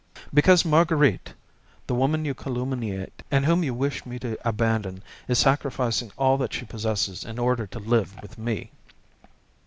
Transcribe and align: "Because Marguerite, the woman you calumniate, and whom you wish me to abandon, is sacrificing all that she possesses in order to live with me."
"Because 0.33 0.65
Marguerite, 0.65 1.35
the 1.85 1.93
woman 1.93 2.25
you 2.25 2.33
calumniate, 2.33 3.21
and 3.29 3.45
whom 3.45 3.63
you 3.63 3.71
wish 3.75 4.03
me 4.03 4.17
to 4.17 4.35
abandon, 4.43 5.03
is 5.27 5.37
sacrificing 5.37 6.11
all 6.17 6.37
that 6.37 6.53
she 6.55 6.65
possesses 6.65 7.23
in 7.23 7.37
order 7.37 7.67
to 7.67 7.77
live 7.77 8.19
with 8.19 8.35
me." 8.35 8.71